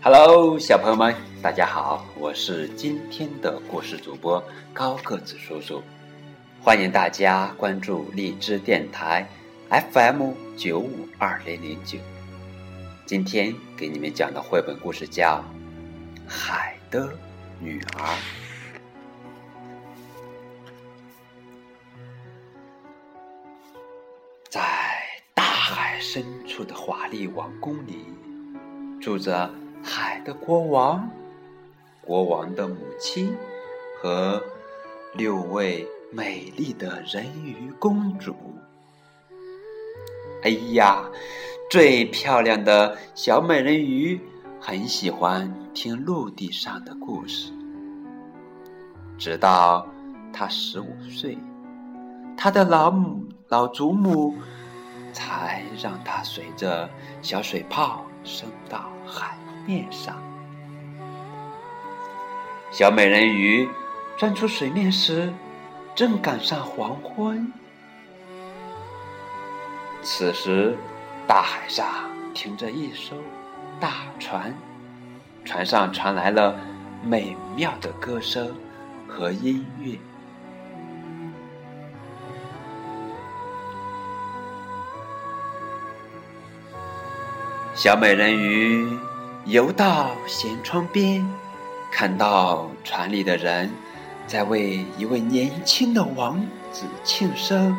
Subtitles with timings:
[0.00, 4.42] Hello，小朋友们，大家好，我是今天的故事主播
[4.72, 5.82] 高个子叔叔，
[6.62, 9.28] 欢迎大家关注荔枝电台
[9.68, 11.98] FM 九五二零零九。
[13.06, 15.44] 今天给你们讲的绘本故事叫
[16.30, 17.12] 《海的
[17.58, 18.04] 女儿》。
[24.48, 24.62] 在
[25.34, 28.04] 大海深处的华丽王宫里，
[29.02, 29.50] 住着
[29.82, 31.08] 海的国王、
[32.02, 33.36] 国王的母亲
[34.00, 34.42] 和
[35.14, 38.34] 六位美丽的人鱼公主。
[40.42, 41.04] 哎呀，
[41.70, 44.20] 最漂亮的小美人鱼
[44.60, 47.52] 很喜欢听陆地上的故事，
[49.18, 49.86] 直到
[50.32, 51.36] 她十五岁，
[52.36, 53.24] 她的老母。
[53.50, 54.34] 老祖母
[55.10, 56.86] 才让她随着
[57.22, 60.16] 小水泡升到海面上。
[62.70, 63.68] 小美人鱼
[64.16, 65.30] 钻出水面时，
[65.94, 67.52] 正赶上黄昏。
[70.02, 70.74] 此时，
[71.26, 71.86] 大海上
[72.32, 73.14] 停着一艘
[73.78, 74.54] 大船，
[75.44, 76.58] 船上传来了
[77.04, 78.54] 美妙的歌声
[79.06, 79.98] 和音乐。
[87.74, 88.88] 小美人鱼
[89.48, 91.26] 游到舷窗边，
[91.90, 93.72] 看到船里的人
[94.26, 96.38] 在为一位年轻的王
[96.70, 97.74] 子庆生。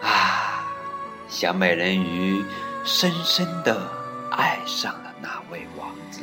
[0.00, 0.64] 啊，
[1.26, 2.44] 小美人鱼
[2.84, 3.90] 深深的
[4.30, 6.20] 爱上了那位王子。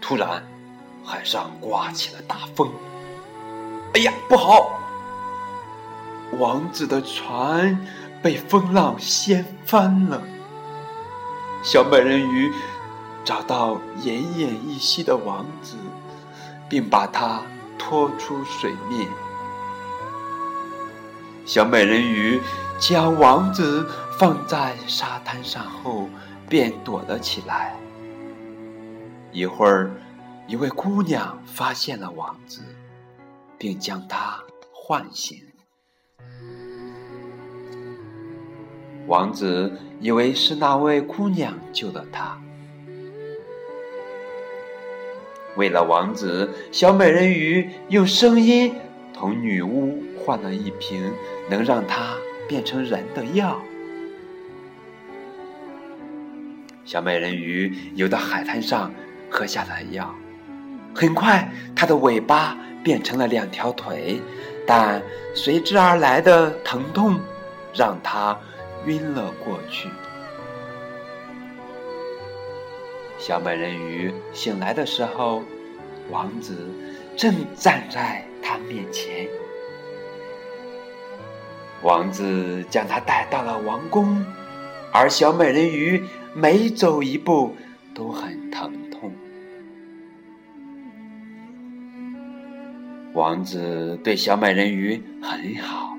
[0.00, 0.40] 突然，
[1.04, 2.70] 海上刮起了大风。
[3.94, 4.78] 哎呀，不好！
[6.38, 7.76] 王子的船。
[8.22, 10.22] 被风浪掀翻了。
[11.64, 12.52] 小美人鱼
[13.24, 15.76] 找到奄奄一息的王子，
[16.68, 17.40] 并把他
[17.78, 19.08] 拖出水面。
[21.46, 22.38] 小美人鱼
[22.78, 23.88] 将王子
[24.18, 26.06] 放在沙滩上后，
[26.50, 27.74] 便躲了起来。
[29.32, 29.90] 一会儿，
[30.46, 32.60] 一位姑娘发现了王子，
[33.56, 34.38] 并将他
[34.70, 35.42] 唤醒。
[39.06, 39.70] 王子
[40.00, 42.38] 以为是那位姑娘救了他。
[45.56, 48.74] 为了王子，小美人鱼用声音
[49.12, 51.12] 同女巫换了一瓶
[51.48, 52.16] 能让她
[52.48, 53.60] 变成人的药。
[56.84, 58.90] 小美人鱼游到海滩上，
[59.30, 60.12] 喝下了药。
[60.94, 64.20] 很快，她的尾巴变成了两条腿，
[64.66, 65.00] 但
[65.34, 67.20] 随之而来的疼痛
[67.74, 68.36] 让她。
[68.86, 69.88] 晕了过去。
[73.18, 75.42] 小美人鱼醒来的时候，
[76.10, 76.68] 王子
[77.16, 79.28] 正站在她面前。
[81.82, 84.24] 王子将她带到了王宫，
[84.92, 86.02] 而小美人鱼
[86.34, 87.54] 每走一步
[87.94, 89.12] 都很疼痛。
[93.14, 95.93] 王子对小美人鱼很好。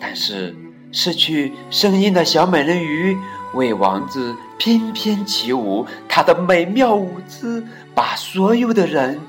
[0.00, 0.56] 但是，
[0.92, 3.16] 失去声音的小美人鱼
[3.52, 9.20] 为王子翩翩起舞，她的美妙舞姿把所有的人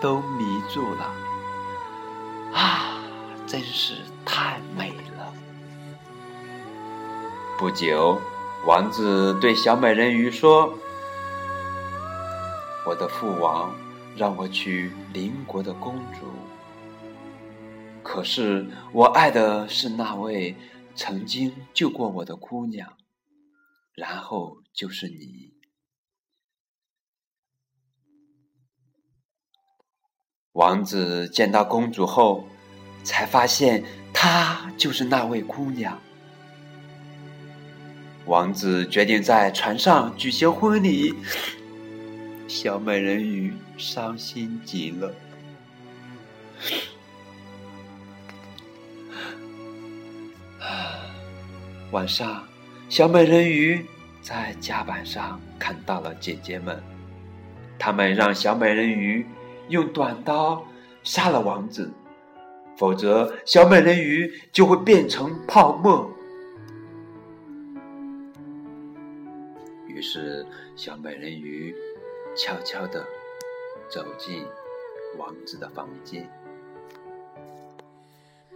[0.00, 1.14] 都迷住了。
[2.52, 3.00] 啊，
[3.46, 3.94] 真是
[4.24, 5.32] 太美了！
[7.56, 8.20] 不久，
[8.66, 10.72] 王子对小美人鱼说
[12.84, 13.72] ：“我的父王
[14.16, 16.26] 让我娶邻国的公主。”
[18.06, 20.54] 可是，我爱的是那位
[20.94, 22.96] 曾经救过我的姑娘，
[23.94, 25.52] 然后就是你。
[30.52, 32.46] 王子见到公主后，
[33.02, 33.84] 才发现
[34.14, 36.00] 她就是那位姑娘。
[38.24, 41.12] 王子决定在船上举行婚礼，
[42.46, 45.12] 小美人鱼伤心极了。
[51.96, 52.46] 晚上，
[52.90, 53.82] 小美人鱼
[54.20, 56.78] 在甲板上看到了姐姐们，
[57.78, 59.24] 他们让小美人鱼
[59.70, 60.62] 用短刀
[61.02, 61.90] 杀了王子，
[62.76, 66.06] 否则小美人鱼就会变成泡沫。
[69.88, 70.44] 于是，
[70.76, 71.74] 小美人鱼
[72.36, 73.02] 悄悄地
[73.88, 74.44] 走进
[75.16, 76.28] 王子的房间。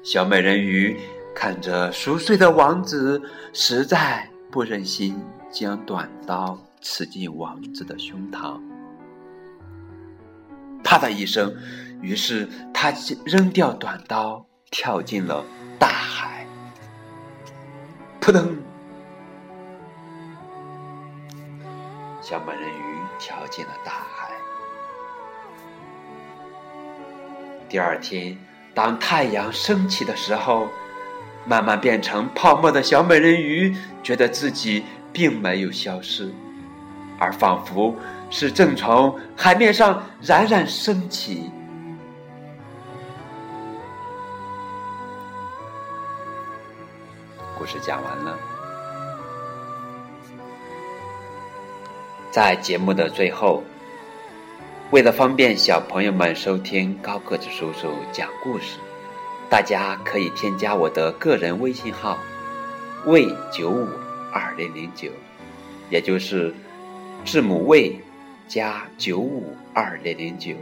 [0.03, 0.99] 小美人鱼。
[1.41, 3.19] 看着熟睡的王子，
[3.55, 5.19] 实在不忍心
[5.51, 8.61] 将短刀刺进王子的胸膛。
[10.85, 11.57] 啪的一声，
[12.03, 12.93] 于是他
[13.25, 15.43] 扔掉短刀，跳进了
[15.79, 16.45] 大海。
[18.21, 18.55] 扑腾！
[22.21, 24.31] 小美人鱼跳进了大海。
[27.67, 28.37] 第二天，
[28.75, 30.69] 当太阳升起的时候，
[31.45, 36.33] 慢慢变成泡沫的小美人鱼觉得自己并没有消失，
[37.19, 37.95] 而仿佛
[38.31, 41.51] 是正从海面上冉冉升起。
[47.59, 48.39] 故事讲完了，
[52.31, 53.63] 在节目的最后。
[54.91, 58.79] 为了方便小朋友们收听高个子叔叔讲故事，
[59.51, 62.17] 大家可以添加我的个人微信号
[63.05, 63.89] “魏九五
[64.33, 65.11] 二零零九”，
[65.91, 66.55] 也就是
[67.25, 68.01] 字母“魏”
[68.47, 70.55] 加九五二零零九，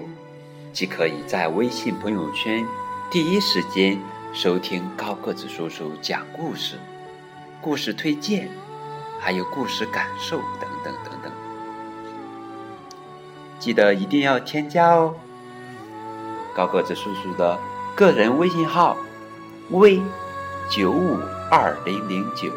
[0.73, 2.67] 即可以在微信朋友圈
[3.11, 4.00] 第一时间
[4.32, 6.76] 收听高个子叔叔讲故事、
[7.61, 8.49] 故事推荐，
[9.20, 11.31] 还有故事感受等等等等。
[13.58, 15.14] 记得一定要添加哦，
[16.56, 17.58] 高个子叔叔的
[17.99, 18.97] 个人微信号
[19.71, 20.00] ：v
[20.71, 21.19] 九五
[21.50, 22.49] 二零零九。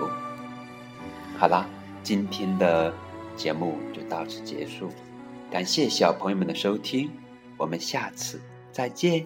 [1.36, 1.66] 好啦，
[2.04, 2.94] 今天的
[3.36, 4.92] 节目就到此结束，
[5.50, 7.10] 感谢小朋友们的收听，
[7.58, 8.40] 我们下次
[8.72, 9.26] 再见。